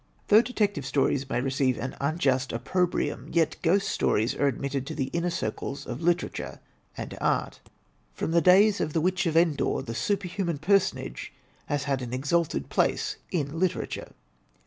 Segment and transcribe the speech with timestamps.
[0.29, 4.95] Though detective stories may receive an unjust oppro brium, yet ghost stories are admitted to
[4.95, 6.59] the inner circles of literature
[6.97, 7.59] and art.
[7.59, 11.31] GHOST STORIES 2^ From the days of the Witch of Endor, the superhuman personage
[11.67, 14.13] has had an exalted place in literature.